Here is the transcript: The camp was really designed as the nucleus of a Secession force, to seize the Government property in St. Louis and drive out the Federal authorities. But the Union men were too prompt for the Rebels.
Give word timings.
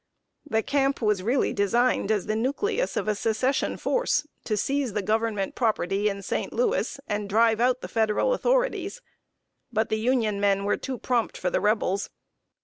The 0.49 0.63
camp 0.63 0.99
was 0.99 1.21
really 1.21 1.53
designed 1.53 2.09
as 2.09 2.25
the 2.25 2.35
nucleus 2.35 2.97
of 2.97 3.07
a 3.07 3.13
Secession 3.13 3.77
force, 3.77 4.25
to 4.45 4.57
seize 4.57 4.93
the 4.93 5.03
Government 5.03 5.53
property 5.53 6.09
in 6.09 6.23
St. 6.23 6.51
Louis 6.51 6.99
and 7.07 7.29
drive 7.29 7.59
out 7.61 7.81
the 7.81 7.87
Federal 7.87 8.33
authorities. 8.33 9.03
But 9.71 9.89
the 9.89 9.99
Union 9.99 10.39
men 10.41 10.65
were 10.65 10.77
too 10.77 10.97
prompt 10.97 11.37
for 11.37 11.51
the 11.51 11.61
Rebels. 11.61 12.09